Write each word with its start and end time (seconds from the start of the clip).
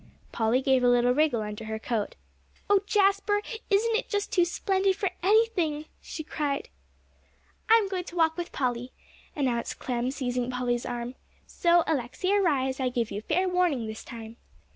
Polly 0.31 0.63
gave 0.63 0.83
a 0.83 0.89
little 0.89 1.13
wriggle 1.13 1.43
under 1.43 1.65
her 1.65 1.77
coat. 1.77 2.15
"Oh, 2.71 2.81
Jasper, 2.87 3.39
isn't 3.69 3.95
it 3.95 4.09
just 4.09 4.31
too 4.31 4.45
splendid 4.45 4.95
for 4.95 5.11
anything!" 5.21 5.85
she 6.01 6.23
cried. 6.23 6.69
"I'm 7.69 7.87
going 7.87 8.05
to 8.05 8.15
walk 8.15 8.35
with 8.35 8.51
Polly," 8.51 8.91
announced 9.35 9.77
Clem, 9.77 10.09
seizing 10.09 10.49
Polly's 10.49 10.87
arm, 10.87 11.13
"so, 11.45 11.83
Alexia 11.85 12.41
Rhys, 12.41 12.79
I 12.79 12.89
give 12.89 13.11
you 13.11 13.21
fair 13.21 13.47
warning 13.47 13.85
this 13.85 14.03
time." 14.03 14.37